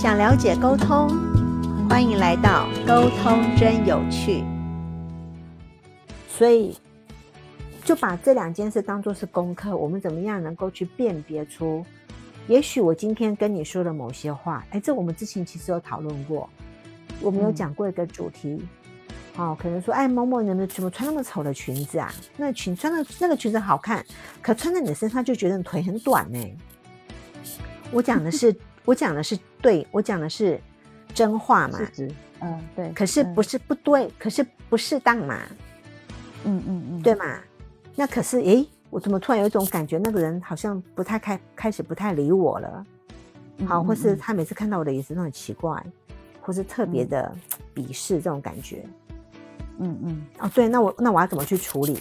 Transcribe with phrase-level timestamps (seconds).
[0.00, 1.10] 想了解沟通，
[1.86, 4.42] 欢迎来到沟通真有趣。
[6.26, 6.74] 所以，
[7.84, 9.76] 就把这两件事当做是功课。
[9.76, 11.84] 我们怎么样能够去辨别出？
[12.48, 16.48] 也许我今天跟你说的某些话，哎，这我们之前其实有讨论过，
[17.20, 18.64] 我们有讲过一个主题。
[19.36, 22.10] 哦，可能说，哎，某某，你们怎么穿那么丑的裙子啊？
[22.38, 24.02] 那裙穿的那个裙子好看，
[24.40, 26.38] 可穿在你的身上就觉得你腿很短呢。
[27.92, 30.60] 我讲的是，我讲的是对，我讲的是
[31.14, 31.78] 真话嘛。
[32.40, 32.90] 嗯，对。
[32.92, 35.38] 可是不是不对，可是不适当嘛。
[36.44, 37.38] 嗯嗯嗯，对嘛？
[37.94, 42.86] 那可是，诶，我怎么突然有一种感觉，那个人好像不太开，开始不太理我了。
[43.66, 45.84] 好，或是他每次看到我的眼神都很奇怪，
[46.40, 47.30] 或是特别的
[47.74, 48.86] 鄙视这种感觉。
[49.78, 51.98] 嗯嗯哦，对，那我那我要怎么去处理？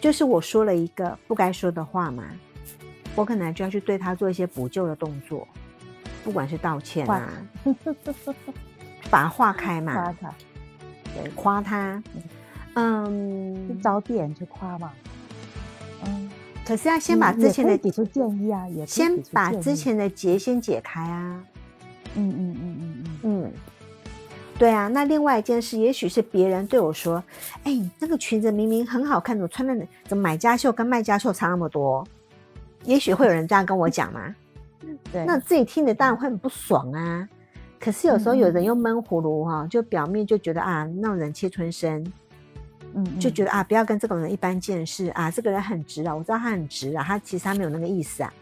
[0.00, 2.24] 就是我说了一个不该说的话嘛，
[3.14, 5.46] 我可能就要去对他做一些补救的动作，
[6.26, 7.30] 不管是道歉啊，
[9.08, 10.34] 把它化开嘛，夸他，
[11.14, 12.02] 对，夸他，
[12.74, 14.90] 嗯，早点就夸嘛，
[16.04, 16.28] 嗯，
[16.66, 21.40] 可是要先把之前的提出建议啊，也先把之前的结先解开啊，
[22.16, 23.52] 嗯嗯嗯嗯嗯嗯。
[24.58, 27.22] 对啊，那另外一件事，也许是别人对我说
[27.62, 32.04] ：“哎，那个裙子明明很好看，怎么穿的怎么买家秀跟卖家秀差那么多？”
[32.82, 34.34] 也许会有人这样跟我讲嘛。
[35.12, 37.28] 对，那自己听的当然会很不爽啊。
[37.78, 42.04] 可是有时候有人又闷葫芦哈，就表面就觉得啊，那种忍气吞声，
[42.94, 48.32] 嗯，就觉得啊，不要跟这种人一般见识啊，这个人很直啊，我知道他很直啊，他其实他没有那个意思啊，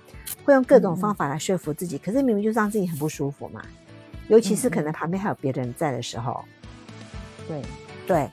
[0.45, 3.63] 会用各种方法来说服自己，可是明明就让自己很不舒服嘛。
[4.29, 6.45] 尤其是可能旁边还有别人在的时候，
[7.47, 7.61] 对。
[8.07, 8.29] 对，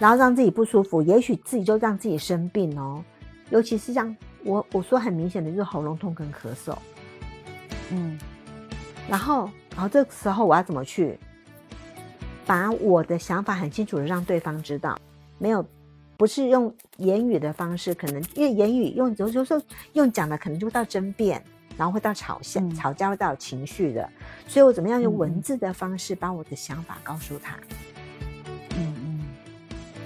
[0.00, 3.04] 然后让自己不舒服，也许自己就让自己生病哦。
[3.50, 6.74] 尤其是像我我说很明显的就是喉咙痛跟咳嗽，
[7.92, 8.18] 嗯，
[9.08, 11.18] 然后然后这个时候我要怎么去
[12.44, 14.98] 把我的想法很清楚的让对方知道？
[15.38, 15.64] 没有，
[16.16, 19.62] 不是用言语的方式，可能因为言语用有时候
[19.92, 21.42] 用讲的可能就会到争辩。
[21.74, 24.06] 然后会到吵架，吵架会到情绪的，
[24.46, 27.56] 所以我怎么样用文字的方式把我的想法告诉他？
[28.76, 29.20] 嗯嗯，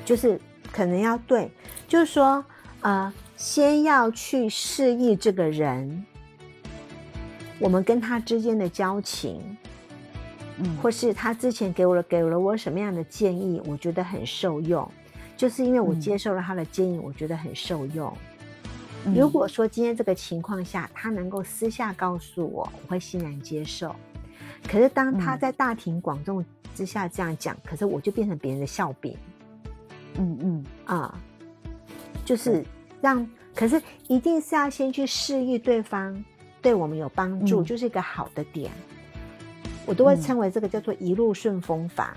[0.05, 0.41] 就是
[0.71, 1.51] 可能要对，
[1.89, 2.43] 就是说，
[2.83, 6.07] 呃，先要去示意这个人，
[7.59, 9.57] 我们跟他之间的交情，
[10.59, 14.89] 嗯，或是他之前给我了给了我什么样的建议，我觉得很受用，
[15.37, 18.13] 就是因为我接受了他的建议，我觉得很受用。
[19.15, 23.95] 如果说今天这个情况下，他能够私下告诉我，我会欣然接受。
[24.67, 26.45] 可是当他在大庭广众
[26.75, 29.17] 之下这样讲，可是我就变成别人的笑柄。
[30.19, 30.65] 嗯嗯。
[30.87, 31.17] 啊，
[32.25, 32.65] 就是
[33.01, 33.25] 让，
[33.55, 36.25] 可是一定是要先去示意对方
[36.67, 38.73] 对我们有帮助，就是一个好的点。
[39.87, 42.17] 我都会称为这个叫做一路顺风法。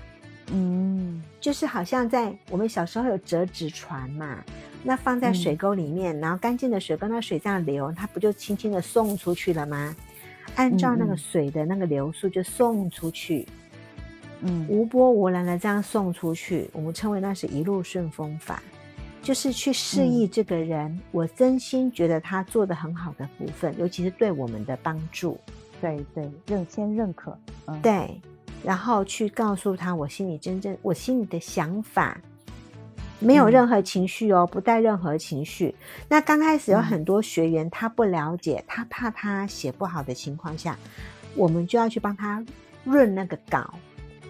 [0.51, 4.43] 嗯，就是好像在我们小时候有折纸船嘛。
[4.81, 9.95] 那放在水沟里面，然后干净的水跟那水这样流，它不就轻轻的送出去了吗？
[10.55, 13.47] 按照那个水的那个流速就送出去，
[14.41, 18.63] 嗯，无波无澜的这样送出去，我们称为那是一路顺风法，
[19.22, 25.40] 就是去示意这个人，我真心觉得他做的很好的部分，尤其是对我们的帮助，
[25.81, 28.19] 对对，认先认可，嗯，对，
[28.63, 32.19] 然后去告诉他我心里真正我心里的想法。
[33.22, 35.75] 没有任何情绪哦，不带任何情绪。
[36.07, 40.78] 那刚开始有很多学员，他不了解，他怕他写不好的情况下，
[41.36, 42.41] 我们就要去帮他
[42.86, 43.74] 润那个稿。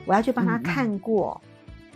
[0.06, 1.40] 我要去帮他看过，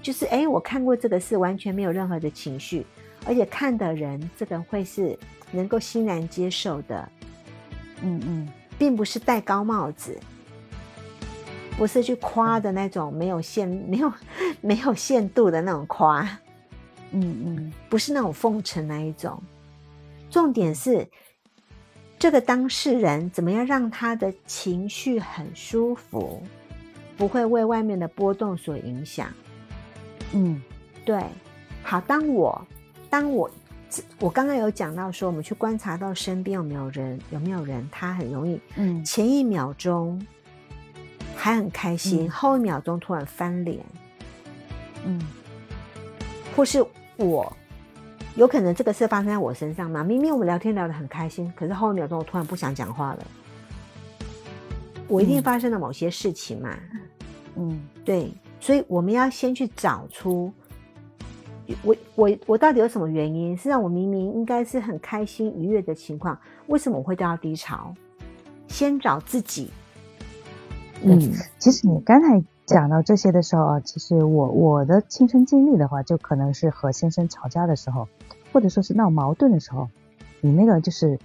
[0.04, 2.86] 就是哎，我看过这个是完全没有任何的情绪，
[3.26, 5.18] 而且看的人这个会是
[5.52, 7.10] 能够欣然接受的。
[8.02, 10.20] 嗯嗯，并不是戴高帽子，
[11.78, 14.14] 不是去夸的那种没有限、没有
[14.60, 16.22] 没有限度的那种夸。
[17.12, 19.42] 嗯嗯，不是那种奉承那一种，
[20.30, 21.08] 重点是
[22.20, 26.44] 这个当事人怎么样让他的情绪很舒服，
[27.16, 29.32] 不会为外面的波动所影响。
[30.34, 30.62] 嗯，
[31.06, 31.24] 对。
[31.82, 32.68] 好，当我
[33.10, 33.50] 当我
[34.20, 40.24] 我刚刚有讲到说，我们去观察到身边有没有人，有没有人他很容易，嗯，前一秒钟
[41.36, 43.86] 还很开心，后一秒钟突然翻脸，
[45.06, 45.22] 嗯，
[46.56, 46.86] 或是。
[47.16, 47.56] 我
[48.36, 50.04] 有可能这个事发生在我身上吗？
[50.04, 53.28] 明明我们聊天聊得很开心，可是后一秒钟我突然不想讲话了。
[55.08, 56.76] 我一定发生了某些事情嘛？
[57.56, 58.34] 嗯，对，
[58.64, 60.50] 所以我们要先去找出
[61.84, 67.94] 我我我到底有什么原因，是让我明明应该是很开心愉悦的情况，为什么我会掉到低潮？
[68.70, 69.70] 先找自己，
[71.02, 71.20] 嗯，
[71.60, 78.08] 其实你刚才讲到这些的时候啊，其实我我的亲身经历的话，就可能是和先生吵架的时候，
[78.54, 79.90] 或者说是闹矛盾的时候，
[80.40, 81.20] 你那个就是，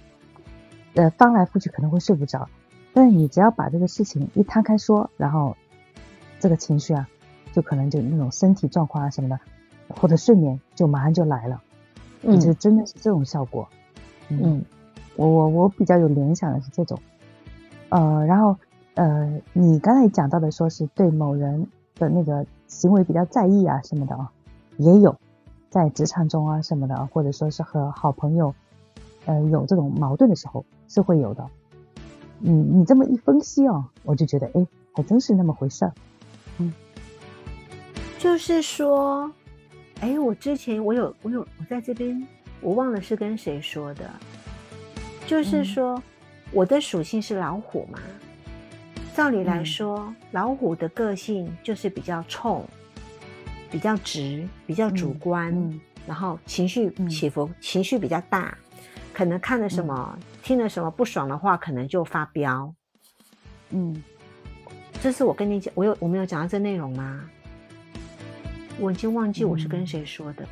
[0.95, 2.49] 呃，翻来覆去可能会睡不着，
[2.93, 5.55] 但是你只要把这个事情一摊开说，然后
[6.41, 7.07] 这个情绪啊，
[7.51, 9.39] 就可能就那种身体状况啊什么的，
[9.89, 11.61] 或者睡眠就马上就来了，
[12.23, 13.67] 嗯，就真的是这种效果，
[14.29, 14.63] 嗯，
[15.15, 16.99] 我我我比较有联想的是这种，
[17.89, 18.57] 呃，然后。
[18.95, 24.29] 呃，你刚才讲到的，说是对某人的那个行为比较在意啊什么的啊，
[24.75, 25.15] 也有
[25.69, 28.53] 在职场中啊什么的，或者说是和好朋友，
[29.25, 31.47] 呃，有这种矛盾的时候是会有的。
[32.41, 35.93] 嗯，你这么一分析哦，我就觉得，哎，还真是那么回事儿。
[38.19, 39.31] 嗯，就是说，
[40.01, 42.27] 哎，我之前我有我有我在这边，
[42.59, 44.09] 我忘了是跟谁说的，
[45.25, 46.01] 就是说
[46.51, 47.99] 我的属性是老虎嘛。
[49.15, 52.65] 照理来说，老虎的个性就是比较冲、
[53.71, 58.57] 比较直、比较主观，然后情绪起伏、情绪比较大，
[59.13, 62.73] 可能看了什么、听了什么不爽的话，可能就发飙。
[63.71, 64.01] 嗯，
[65.01, 67.29] 这是我跟你讲，我有我没有讲到这内容吗？
[68.79, 70.45] 我已经忘记我是跟谁说的，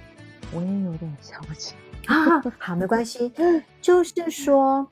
[0.53, 1.75] 我也有点想不起
[2.05, 2.41] 啊。
[2.59, 3.31] 好，没关系，
[3.81, 4.87] 就是说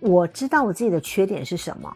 [0.00, 1.94] 我知道我自己的缺点是什么。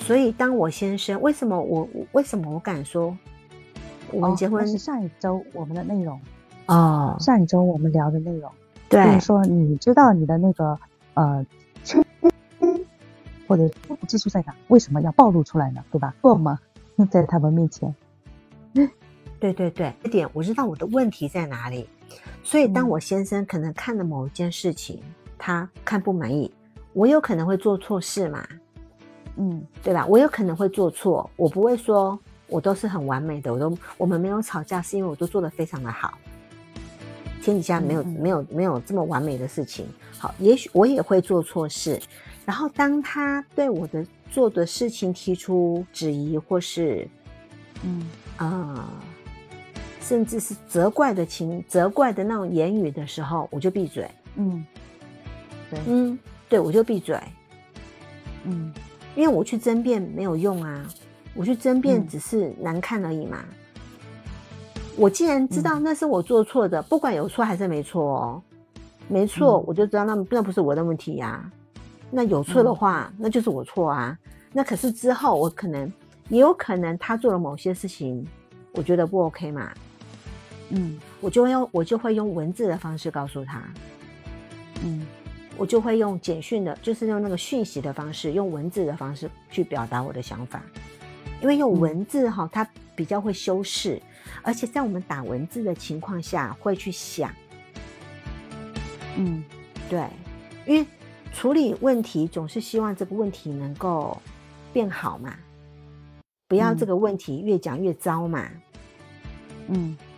[0.00, 3.16] 所以，当我先生为什么我为什么我敢说
[4.10, 6.20] 我们结婚是上一周我们的内容
[6.66, 8.50] 哦，上一周我们聊的内容，
[8.88, 10.78] 对，就是说你知道你的那个
[11.14, 11.46] 呃
[11.84, 12.02] 缺
[13.46, 13.68] 或者
[14.08, 15.84] 技术在哪，为什么要暴露出来呢？
[15.92, 16.14] 对吧？
[16.22, 16.58] 做吗？
[17.10, 17.94] 在他们面前，
[19.40, 21.88] 对对对，这点我知道我的问题在哪里。
[22.44, 25.00] 所以，当我先生可能看了某一件事情，
[25.38, 26.52] 他看不满意，
[26.92, 28.46] 我有可能会做错事嘛？
[29.36, 30.04] 嗯，对吧？
[30.06, 36.18] 我有可能会做错，我不会说我都是很完美的，我都我们没有吵架，是因为我都做的非常的好。
[37.42, 39.86] 天底下没有没有没有这么完美的事情。
[40.18, 41.98] 好，也许我也会做错事，
[42.44, 47.08] 然后当他对我的做的事情提出质疑，或是
[47.82, 48.90] 嗯啊，
[50.00, 54.10] 甚至是责怪的情责怪的那种言语的时候，我就闭嘴。
[54.36, 54.64] 嗯，
[55.70, 56.18] 对，嗯，
[56.48, 57.18] 对我就闭嘴。
[58.44, 58.72] 嗯。
[59.16, 60.86] 因为我去争辩没有用啊，
[61.34, 63.44] 我去争辩只是难看而已嘛。
[64.96, 68.42] 我既然知道那是我做错的，不管有错还是没错哦，
[69.08, 71.44] 没错我就知道那那不是我的问题呀。
[72.08, 74.16] 那有错的话，那就是我错啊。
[74.52, 75.92] 那可是之后我可能
[76.28, 78.24] 也有可能他做了某些事情，
[78.74, 79.72] 我觉得不 OK 嘛。
[80.70, 83.62] 嗯，我就会用我就会用文字的方式告诉他。
[84.84, 85.06] 嗯。
[85.56, 90.62] 我就会用简讯的，就是用那个讯息的方式，用文字的方式去表达我的想法，
[91.42, 94.00] 因为用文字哈，它比较会修饰，
[94.40, 97.30] 而且在我们打文字的情况下，会去想，
[99.18, 99.44] 嗯，
[99.90, 100.06] 对，
[100.64, 100.86] 因为
[101.34, 104.16] 处理问题总是希望这个问题能够
[104.72, 105.34] 变好嘛，
[106.48, 108.60] 不要这个问题越讲越糟嘛，嗯，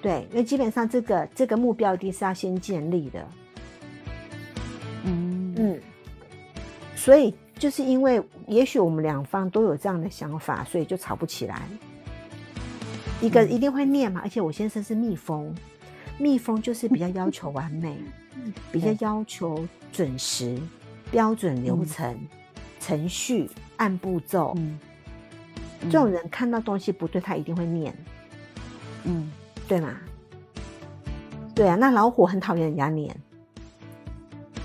[0.01, 3.29] 对，因为基本上这个这个目标一定是要先建立的。
[5.05, 5.81] 嗯，
[6.97, 11.63] 所以就是因为也许我们两方都有这样的想法，所以就吵不起来。
[13.21, 15.55] 一个一定会念嘛，而且我先生是蜜蜂，
[16.19, 17.97] 蜜蜂就是比较要求完美，
[18.73, 20.59] 比较要求准时、
[21.11, 22.19] 标准流程、
[22.81, 24.55] 程序按步骤。
[24.57, 24.79] 嗯，
[25.83, 27.95] 这种人看到东西不对，他一定会念。
[29.05, 29.31] 嗯，
[29.73, 29.97] 对吗？
[31.55, 33.17] 对啊，那老虎很讨厌人家念。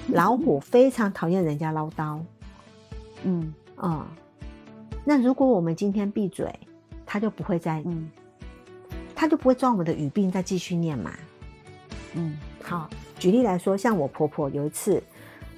[0.10, 2.20] 老虎非常讨厌人家唠叨，
[3.24, 3.54] 嗯。
[3.78, 4.06] 啊，
[5.06, 6.54] 那如果我们今天闭嘴，
[7.06, 8.12] 他就不会再，嗯，
[9.16, 11.14] 他就不会抓我们的语病再继续念嘛，
[12.16, 15.02] 嗯，好，举例来说，像我婆婆有一次，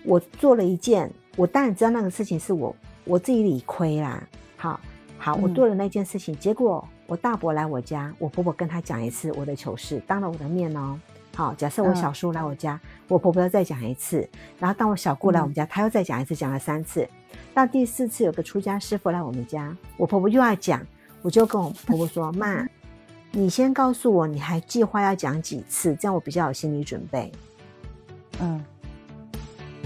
[0.04, 4.22] 我做了一件，我当然知道那个事情是我我自己理亏啦，
[4.58, 4.80] 好
[5.18, 11.00] 好，我做了那件事情，结果我大伯来我家，我婆婆跟他讲一次我的糗事，当了我的面哦。
[11.34, 17.10] 好，假设我小叔来我家，我婆婆要再讲一次，然后当我小姑来我们家，她又再讲一次，讲了三次，
[17.52, 20.86] 到第四次有个出家师傅来我们家，我婆婆又要讲，
[21.24, 22.64] 我就跟我婆婆说：“妈，
[23.32, 27.32] 你先告诉我，你还计划要讲几次，这样我比较有心理准备。”
[28.40, 28.64] 嗯，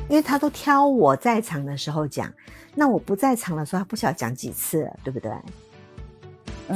[0.09, 2.29] 因为他都挑我在场的时候讲，
[2.75, 5.31] 那我不在场的时候，他不晓得讲几次，对不对？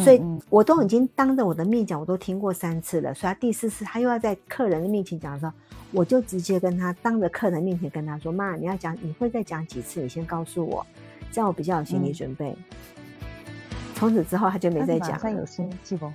[0.03, 3.13] 所以，我都已经当着我的面讲，我都听过三次了。
[3.13, 5.51] 所以，他第四次他又要在客人的面前讲的时候，
[5.91, 10.01] 我就直接跟他当着客人面前跟他说：“妈，你要讲，你会再讲几次？
[10.01, 10.85] 你先告诉我，
[11.31, 12.53] 这样我比较有心理准备。”
[13.95, 15.17] 从此之后他就没再讲。
[15.17, 16.11] 他有生气不？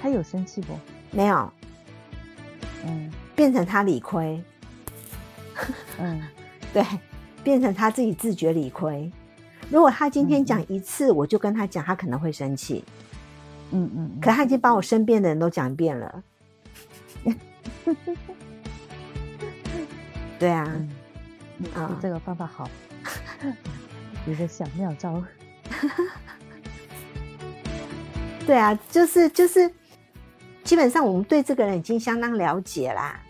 [0.00, 0.72] 他有生气不？
[1.10, 1.52] 没有。
[2.86, 4.40] 嗯，变成他理亏。
[5.98, 6.22] 嗯，
[6.72, 6.84] 对，
[7.42, 9.10] 变成他自己自觉理亏。
[9.70, 12.82] 如果他今天讲一次，我就跟他讲，他可能会生气。
[13.70, 14.10] 嗯嗯。
[14.20, 16.22] 可他已经把我身边的人都讲遍了。
[20.38, 20.64] 对啊。
[21.74, 22.70] 啊，这个方法好，
[24.26, 25.22] 一个小妙招。
[28.46, 29.70] 对啊，就是就是，
[30.64, 33.20] 基本上我们对这个人已经相当了解啦。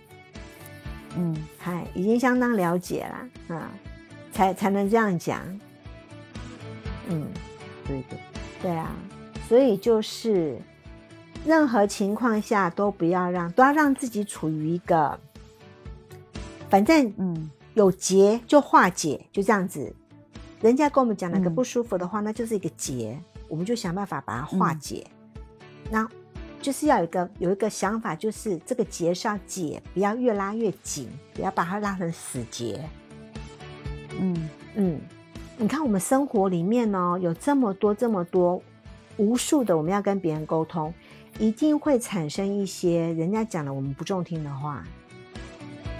[1.16, 3.70] 嗯，嗨，已经相当了解啦啊，
[4.30, 5.40] 才才能这样讲。
[7.08, 7.26] 嗯，
[7.86, 8.16] 对的，
[8.62, 8.94] 对啊，
[9.48, 10.58] 所以就是
[11.44, 15.18] 任何情况下都不要让，都要让自己处于一个，
[16.70, 17.50] 反正嗯。
[17.74, 19.94] 有结就化解，就这样子。
[20.60, 25.06] 人家跟我们讲了个不舒服的话，那就是一个结，我们就想办法把它化解。
[25.88, 26.04] 那
[26.60, 32.80] 就是要有一个有一个想法，就是这个结是要解，不要越拉越紧，不要把它拉成死结。
[34.18, 35.00] 嗯嗯，
[35.60, 38.62] 你看我们生活里面呢，有这么多这么多
[39.16, 40.94] 无数的，我们要跟别人沟通，
[41.36, 44.84] 一定会产生一些人家讲了我们不中听的话。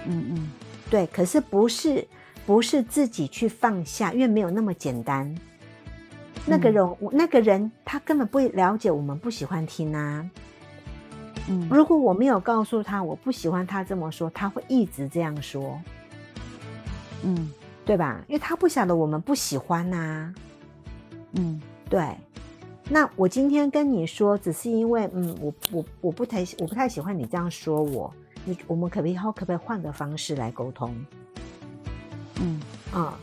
[0.05, 0.49] 嗯嗯。
[0.89, 2.07] 对，可是不是
[2.45, 5.35] 不是自己去放下，因为没有那么简单。
[6.45, 10.29] 那个人，那个人他根本不了解我们不喜欢听啊。
[11.49, 15.77] 嗯，如果我没有告诉他我不喜欢他这么说，他会一直这样说。
[17.23, 17.51] 嗯，
[17.89, 18.23] 对吧？
[18.27, 20.31] 因为他不晓得我们不喜欢呐。
[21.31, 22.15] 嗯，对。
[22.87, 28.13] 那我今天跟你说，只是因为，嗯，我我我不太我不太喜欢你这样说我。
[28.45, 30.95] 你我们可不可以以后可不可以换个方式来沟通？
[32.39, 32.61] 嗯
[32.93, 33.17] 啊，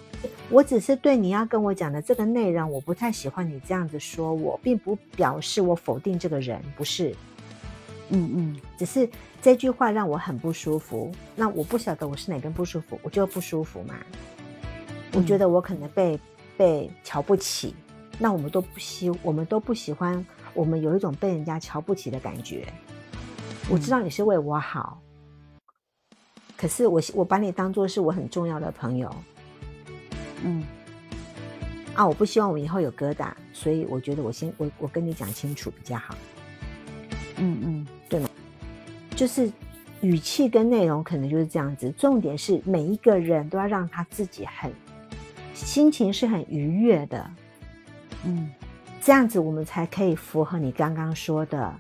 [0.51, 7.15] 我只是对你要跟我讲的这个内容，我不太喜欢你这样子说，我并不表示我否定这个人，不是。
[8.09, 9.09] 嗯嗯，只是
[9.41, 11.13] 这句话让我很不舒服。
[11.37, 13.95] 那我不晓得我是哪边不舒服，我就不舒服嘛。
[15.13, 16.19] 我觉得我可能被
[16.57, 17.75] 被瞧不起，
[18.19, 22.67] 那我们都不希，我们都不喜欢，我们有一种被人家瞧不起的感觉。
[23.71, 25.01] 我知道你是为我好。
[26.57, 29.15] 可是我我把你当做是我很重要的朋友，
[30.43, 30.65] 嗯，
[31.95, 36.15] 啊，我不希望我以后有疙瘩，所以我觉得我先我我跟你讲清楚比较好，
[37.37, 38.31] 嗯嗯，对吗？
[39.15, 39.53] 就是
[40.01, 44.73] 语气跟内容可能就是这样子，重点是每一个人都要让他自己很
[45.57, 47.31] 心情是很愉悦的，
[48.25, 48.49] 嗯，
[49.01, 51.75] 这样子我们才可以符合你刚刚说的，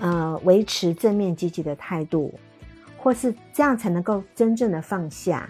[0.00, 2.32] 呃，维持正面积极的态度。
[2.98, 5.48] 或是这样才能够真正的放下，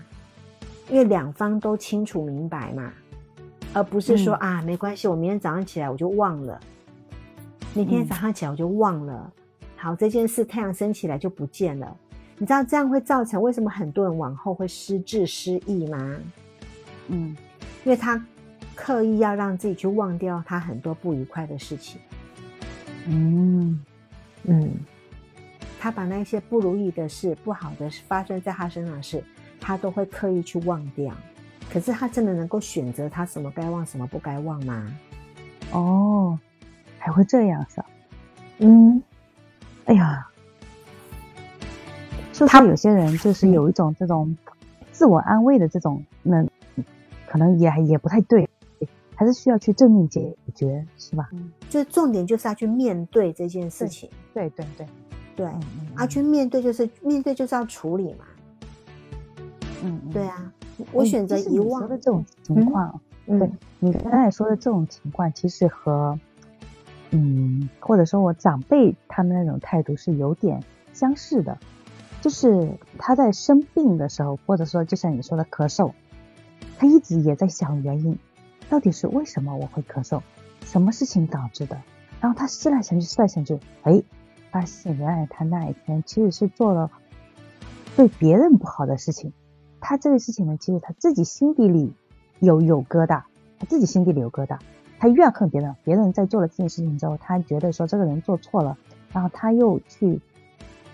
[0.91, 2.93] 因为两方都清楚明白嘛，
[3.73, 6.61] 而不是说啊没关系，我明天早上起来我就忘了，
[7.73, 9.33] 明天早上起来我就忘了，
[9.75, 11.97] 好这件事太阳升起来就不见了，
[12.37, 16.15] 你知道这样会造成为什么很多人往后会失智失忆吗？
[17.09, 17.37] 嗯，
[17.85, 18.23] 因为他
[18.75, 22.01] 刻意要让自己去忘掉他很多不愉快的事情，
[23.07, 23.81] 嗯
[24.45, 24.71] 嗯。
[25.79, 29.23] 他把那些不如意的事、不好的发生在他身上的事，
[29.61, 31.15] 他都会刻意去忘掉。
[31.71, 34.93] 可是他真的能够选择他什么该忘、什么不该忘吗？
[35.71, 36.37] 哦，
[36.99, 37.85] 还会这样子？
[38.59, 39.01] 嗯，
[39.85, 40.27] 哎呀，
[42.33, 44.37] 是不是有些人就是有一种这种
[44.91, 46.16] 自我安慰的这种，那
[47.37, 48.49] 可能也也不太对，
[49.15, 51.29] 还是需要去正面解决，是吧？
[51.35, 54.09] 嗯，这重点就是要去面对这件事情。
[54.33, 54.87] 对对对。
[55.37, 55.47] 对，
[55.95, 58.25] 啊，去面对就是面对就是要处理嘛。
[59.85, 60.51] 嗯，对啊，
[60.93, 63.51] 我选择遗忘的这种情况，对
[63.81, 66.19] 你刚才说的这种情况，其实和
[67.11, 70.65] 嗯，或者说我长辈他们那种态度是有点
[70.95, 71.59] 相似的，
[72.23, 75.93] 就是他在生病的时候，或者说就像你说的咳嗽，
[76.79, 78.19] 他一直也在想原因，
[78.69, 80.23] 到底是为什么我会咳嗽，
[80.65, 81.81] 什么事情导致的，
[82.21, 84.03] 然后他思来想去，思来想去，哎。
[84.49, 86.91] 发现原来他那一天其实是做了
[87.95, 89.35] 对别人不好的事情，
[89.81, 91.93] 他这个事情呢，其实他自己心底里
[92.39, 93.25] 有有疙瘩，
[93.59, 94.59] 他自己心底里有疙瘩，
[94.99, 98.79] 他怨恨别人，别人在做了这件事情之后，他觉得说这个人做错了，
[99.13, 100.23] 然后他又去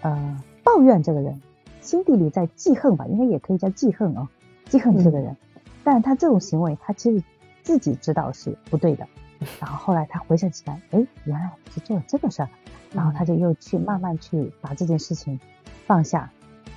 [0.00, 1.40] 呃抱怨这个人，
[1.81, 4.28] 心底里在记恨吧，应该也可以叫记恨啊，
[4.64, 5.37] 记恨这个人，
[5.85, 7.25] 但是他这种行为，他其实
[7.62, 9.07] 自己知道是不对的，
[9.61, 12.49] 然后后来他回想起来，哎，原来是做了这个事儿。
[12.95, 15.41] 然后他就又去慢慢去把这件事情
[15.87, 16.31] 放下，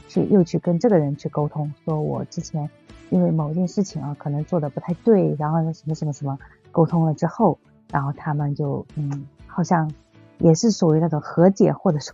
[0.07, 2.69] 去又去跟这个人去沟通，说我之前
[3.09, 6.39] 因为某件事情啊，可能做的不太对，然后什么什么什么
[6.71, 7.59] 沟通了之后，
[7.91, 9.91] 然后他们就嗯，好像
[10.37, 12.13] 也是属于那种和解，或者说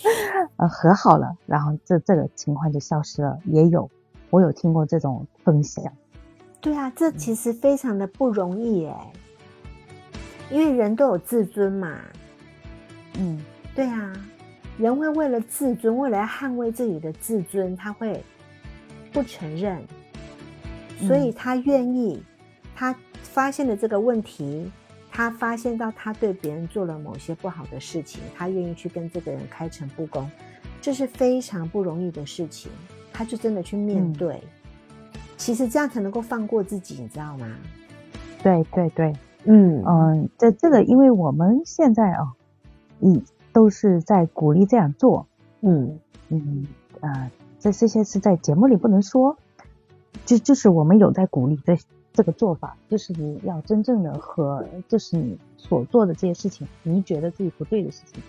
[0.56, 3.90] 呃和好了，然后这这个情况就消失了，也有
[4.28, 5.90] 我有听过这种分享。
[6.60, 9.12] 对啊，这其实非常的不容易哎，
[10.50, 11.98] 因为人都有自尊嘛。
[13.14, 13.40] 嗯，
[13.74, 14.12] 对啊，
[14.78, 18.22] 人会为了自尊，为了要捍卫自己的自尊，他会
[19.10, 19.82] 不承认，
[21.00, 22.22] 所以他愿意，
[22.76, 24.70] 他发现了这个问题，
[25.10, 30.30] 他发现到他对别人做了某些不好的事情，他愿意去跟这个人开诚布公，
[30.80, 32.70] 这是非常不容易的事情，
[33.12, 34.42] 他就真的去面对。
[35.40, 37.56] 其实这样才能够放过自己，你知道吗？
[38.42, 39.12] 对对对，
[39.44, 42.34] 嗯嗯，这这个，因为我们现在啊。
[43.02, 45.26] 嗯，都是在鼓励这样做。
[45.62, 46.66] 嗯嗯
[47.00, 49.38] 啊，这这些是在节目里不能说，
[50.26, 51.78] 就就是我们有在鼓励这
[52.12, 58.22] 这个做法，就是你要真正的和就是你所做的这些事情，你觉得自己不对的事情，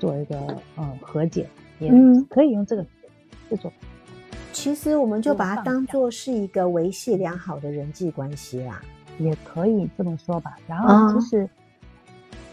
[0.00, 0.36] 做一个
[0.76, 1.48] 嗯和解，
[1.78, 1.92] 也
[2.28, 2.84] 可以用这个
[3.48, 3.70] 这种。
[4.58, 8.82] 其实我们就把它当做是一个维系良好的人际关系啦，
[9.20, 10.56] 也可以这么说吧。
[10.66, 11.48] 然后其实。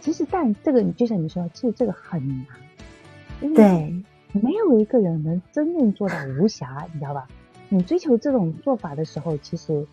[0.01, 4.03] 其实，但这个你就像你说，其实这个很难，对，
[4.39, 7.27] 没有一个人能真正做到无瑕，你知道吧？
[7.69, 9.83] 你追求这种做法的时候，其实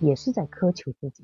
[0.00, 1.22] 也是在苛求自己，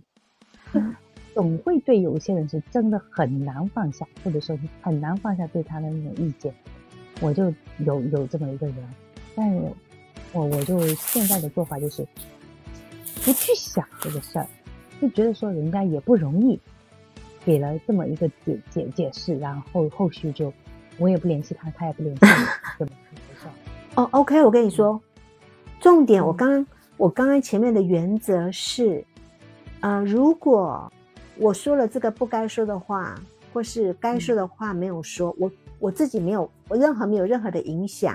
[1.34, 6.54] 总会对有些人是真的很难放下，或者说很难放下对他的那种意见。
[7.20, 8.76] 我就有有这么一个人，
[9.34, 9.60] 但是
[10.32, 12.06] 我我就现在的做法就是
[13.24, 14.46] 不去想这个事儿，
[15.00, 16.58] 就觉得说人家也不容易。
[17.44, 20.52] 给了这么一个解解解释，然后后续就
[20.98, 22.28] 我也不联系他，他也不联系我，
[22.78, 23.46] 这么回事。
[23.94, 25.00] 哦，OK，我跟你说，
[25.80, 26.66] 重点，我刚刚
[26.98, 29.02] 我刚刚前面的原则是，
[29.80, 30.92] 呃，如果
[31.38, 33.18] 我说了这个不该说的话，
[33.50, 38.14] 或是该说的话没有说，我我自己没有，我任何没有任何的影响，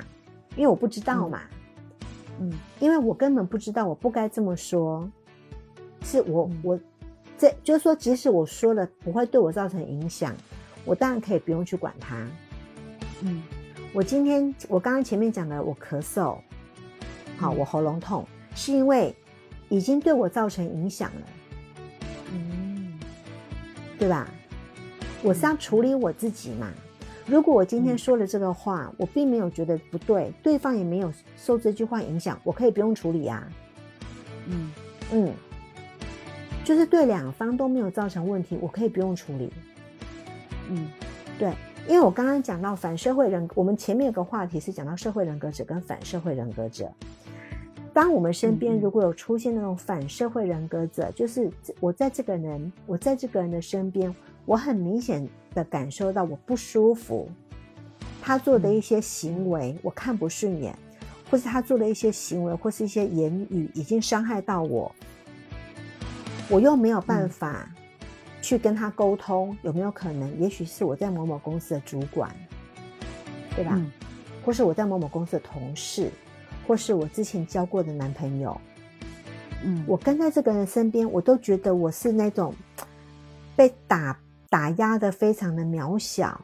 [0.55, 1.52] 因为我不知道嘛，嗯，
[2.79, 5.09] 因为我根本不知道我不该这么说，
[6.01, 6.79] 是我我。
[7.35, 10.33] 这就是说，即使我说了不会对我造成影响，
[10.85, 12.25] 我当然可以不用去管它。
[13.21, 13.43] 嗯，
[13.91, 16.37] 我今天我刚刚前面讲的，我咳嗽，
[17.35, 18.25] 好，我喉咙痛，
[18.55, 19.13] 是因为
[19.67, 21.21] 已经对我造成影响了。
[22.31, 22.97] 嗯，
[23.99, 24.29] 对吧？
[25.21, 26.71] 我是要处理我自己嘛。
[27.25, 33.47] 如果我今天说了这个话，我并没有觉得不对，对方也没有受这句话影响，我可以不用处理啊。
[34.47, 34.71] 嗯
[35.11, 35.33] 嗯。
[36.65, 39.51] 就是对两方都没有造成问题，我可以不用处理。
[40.69, 40.87] 嗯，
[41.37, 41.51] 对，
[41.89, 46.89] 因为我刚刚讲到反社会人，我们前面有个话题是讲到社会人格者跟反社会人格者。
[47.91, 57.29] 当我们身边如果有出现那种反社会人格者，就是我在这个人，我在这个人的身边，我很明显的感受到我不舒服，
[58.21, 60.77] 他做的一些行为我看不顺眼，
[61.29, 64.93] 或是他做的一些行为或是一些言语已经伤害到我。
[66.49, 67.69] 我又没有办法
[68.41, 70.39] 去跟他沟通，有没有可能？
[70.39, 72.29] 也许是我在某某公司的主管，
[73.55, 73.81] 对吧？
[74.45, 76.11] 或是我在某某公司的同事，
[76.67, 78.59] 或是我之前交过的男朋友。
[79.63, 82.53] 嗯，我跟在这个人身边，我都觉得我是那种
[83.55, 84.19] 被打
[84.53, 86.39] 打压的非常的渺小，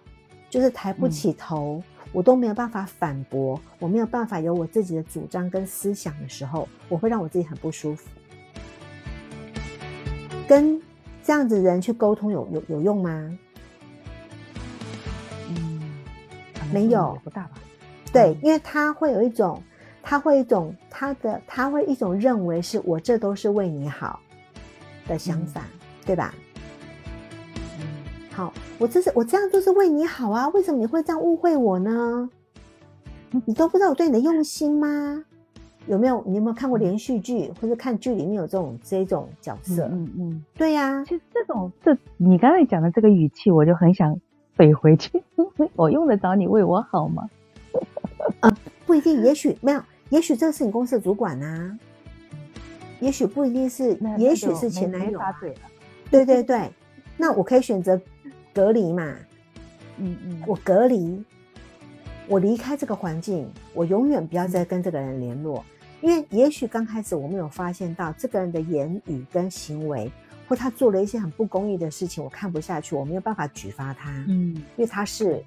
[0.49, 1.79] 就是抬不起头，
[2.11, 8.09] 我都没有办法反驳，我没有办法有我自己的主张跟思想的时候，我会让我自己很不舒服。
[10.47, 10.81] 跟
[11.23, 13.37] 这样子人去沟通有有有用吗？
[15.49, 15.79] 嗯，
[16.73, 17.51] 没有，不大吧？
[18.11, 19.61] 对，因为他会有一种，
[20.01, 24.19] 他会一种他的，他会一种认为是我这都是为你好
[25.07, 25.61] 的想法，
[26.07, 26.33] 对吧？
[28.77, 32.29] 我这是我这样都是为你好啊，为什么你会这样误会我呢？
[33.45, 35.23] 你都不知道我对你的用心吗？
[35.87, 39.87] 有没有你有没有看过连续剧，或者看剧里面有这种这种角色？
[39.91, 41.03] 嗯嗯，对呀。
[41.07, 44.15] 其实这种这你刚才讲的这个语气，我就很想
[44.57, 45.23] 怼回去。
[45.75, 47.27] 我用得着你为我好吗？
[48.41, 51.79] 啊，不一定，也许没有，也许这是你公司的主管啊。
[52.99, 55.19] 也许不一定是，也许是前男友。
[56.11, 56.69] 对对对，
[57.15, 57.99] 那我可以选择
[58.53, 59.15] 隔离嘛？
[59.97, 61.23] 嗯嗯，我隔离，
[62.27, 65.63] 我离开这个环境，我永远不要再跟这个人联络。
[66.01, 70.09] 因为也许刚开始我没有发现到这个人的言语跟行为，
[70.47, 74.09] 或他做了一些很不公义的事情，我看不下去，我没有办法举发他。
[74.29, 75.43] 嗯，因为他是，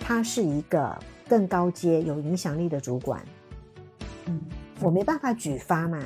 [0.00, 3.22] 他是一个更高阶、有影响力的主管。
[4.24, 4.40] 嗯，
[4.80, 6.02] 我没办法举发嘛。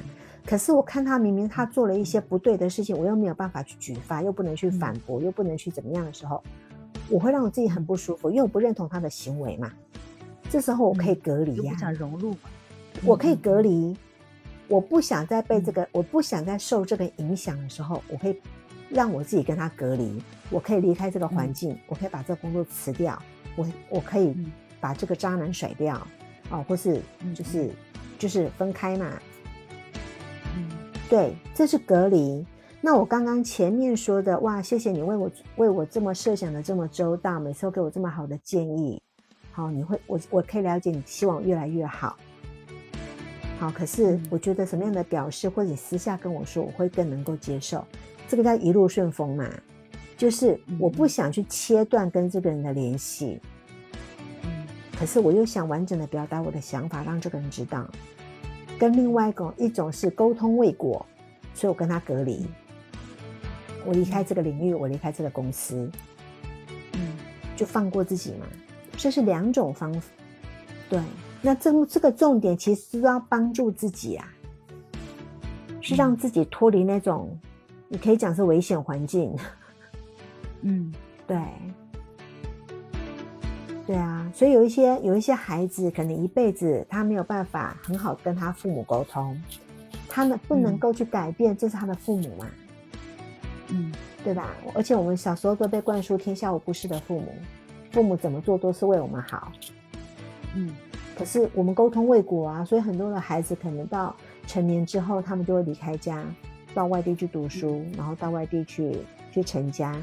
[0.48, 6.42] 可是我看他明明他做了一些不对的事情，我又没有办法去举发，又不能去反驳，又不能去怎么样的时候，
[7.10, 9.70] 我会让我自己很不舒服，因为我不认同他的行为嘛。
[10.48, 12.34] 这时候我可以隔离呀，不想融入，
[13.04, 13.94] 我可以隔离。
[14.68, 18.40] 我不想再被这个，我不想再受这个影响的时候，我可以
[18.88, 20.22] 让我自己跟他隔离。
[20.48, 23.22] 我可以离开这个环境，我可以把这个工作辞掉，
[23.54, 24.34] 我我可以
[24.80, 26.06] 把这个渣男甩掉，
[26.48, 27.02] 哦，或是
[27.34, 27.70] 就是
[28.18, 29.12] 就是分开嘛。
[31.08, 32.44] 对，这是隔离。
[32.80, 39.02] 那我刚刚前面说的，哇，谢谢你为我为我这么设想的这么周到，每次都给我这么好的建议。
[39.50, 42.16] 好，你会我我可以了解你希望越来越好。
[43.58, 47.84] 好，可是我觉得什么样的表示，或者你私下跟我说，我会更能够接受。
[48.28, 49.50] 这个叫一路顺风嘛，
[50.16, 53.40] 就是我不想去切断跟这个人的联系。
[54.44, 54.66] 嗯，
[54.96, 57.88] 可是我又想完整的表达我的想法，让这个人知道。
[58.78, 61.04] 跟另外一种一种是沟通未果，
[61.52, 62.46] 所以我跟他隔离，
[63.84, 65.90] 我离开这个领域，我离开这个公司，
[66.92, 67.16] 嗯，
[67.56, 68.46] 就放过自己嘛。
[68.96, 70.08] 这是两种方法，
[70.88, 71.00] 对。
[71.40, 74.28] 那这这个重点其实是要帮助自己啊，
[75.80, 77.38] 是让自己脱离那种，
[77.88, 79.32] 你可以讲是危险环境。
[80.62, 80.92] 嗯，
[81.28, 81.38] 对。
[83.88, 89.34] 对啊，所以有一些有一些孩子，可能一辈子他没有办法很好跟他父母沟通，
[90.06, 92.46] 他们不能够去改变，这是他的父母嘛，
[93.68, 93.90] 嗯，
[94.22, 94.50] 对吧？
[94.74, 97.32] 而且我们小时候都被灌输“天下无不是”的父母，
[97.90, 99.50] 父母怎么做都是为我们好，
[100.54, 100.70] 嗯。
[101.16, 104.14] 可是我们沟通未果啊，所以很多的孩子可能到
[104.46, 106.22] 成年之后，他们就会离开家，
[106.74, 108.98] 到外地去读书，然后到外地去
[109.32, 109.96] 去成家。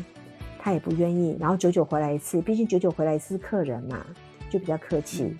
[0.66, 4.04] 他也不愿意，然后久久回来一次，毕竟久久回来一次客人嘛，
[4.50, 5.38] 就比较客气。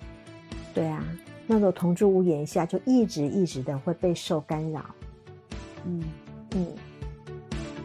[0.72, 1.04] 对啊，
[1.48, 4.86] 那种同住屋檐下，就一直一直的会被受干扰。
[5.84, 6.04] 嗯
[6.54, 6.66] 嗯，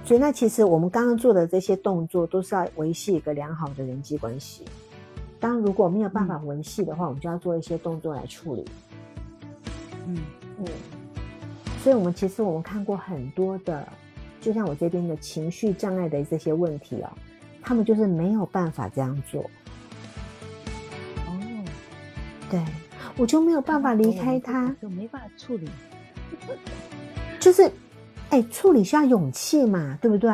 [0.05, 4.63] 所以那其实我们刚刚做的这些动作，都是要维系一个良好的人际关系。
[5.39, 8.63] 当如果没有办法维系的话，我们就要做一些动作来处理。
[10.05, 10.15] 嗯
[10.59, 10.65] 嗯，
[11.79, 13.87] 所以我们其实我们看过很多的，
[14.39, 17.09] 就像我这边的情绪障碍的这些问题哦。
[17.61, 19.41] 他们就是没有办法这样做，
[21.27, 21.65] 哦，
[22.49, 22.63] 对，
[23.17, 25.69] 我就没有办法离开他，就没办法处理，
[27.39, 27.71] 就是，
[28.29, 30.29] 哎，处理需要勇气嘛，对不对？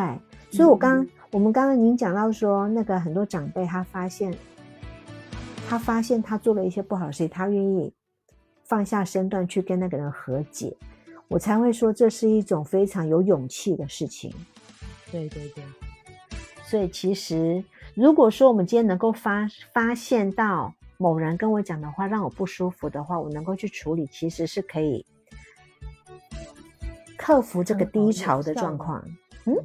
[0.50, 4.34] 所以，我刚我们刚刚您讲到说，那个很多长辈他发现，
[5.68, 7.94] 他发现他做了一些不好的事情，他愿意
[8.64, 10.76] 放下身段去跟那个人和解，
[11.28, 14.34] 我才会说这是一种非常有勇气的事情。
[15.12, 15.64] 对对对。
[16.70, 17.64] 所以其实，
[17.96, 25.06] 如果说我们今天能够发发现到某人跟我讲的话让我不舒服的话，我能够去处理，其实是可以
[27.18, 29.02] 克服这个低潮的状况。
[29.46, 29.56] 嗯，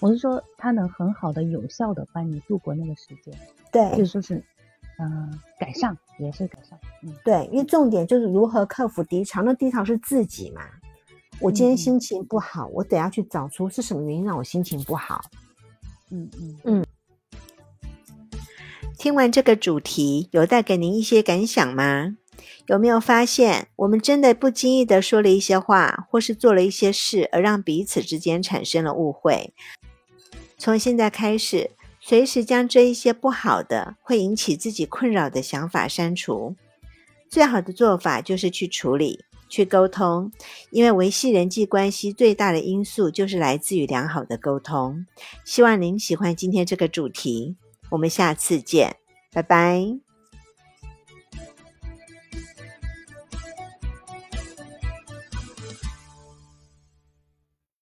[0.00, 3.34] 我是说，他能很好的、有效的帮你度过那个时间。
[3.70, 4.42] 对，就说是，
[4.98, 6.78] 嗯，改善也是改善。
[7.02, 9.42] 嗯，对，因为重点就是如何克服低潮。
[9.42, 10.62] 那低潮是自己嘛？
[11.40, 15.22] 我今天心情不好，我得要去找出是什么原因让我心情不好。
[16.10, 16.84] 嗯嗯嗯，
[18.98, 22.16] 听完这个主题，有带给您一些感想吗？
[22.66, 29.54] 有没有发现，我们真的不经意的说了一些话，或是做了一些事，而让彼此之间产生了误会？
[30.58, 36.56] 从现在开始，随时将这一些不好的、会引起自己困扰的想法删除。
[37.30, 39.24] 最好的做法就是去处理。
[39.48, 40.30] 去沟通，
[40.70, 45.06] 因为维系人际关系最大的因素就是来自于良好的沟通。
[45.44, 47.56] 希望您喜欢今天这个主题，
[47.90, 48.96] 我们下次见，
[49.32, 50.07] 拜拜。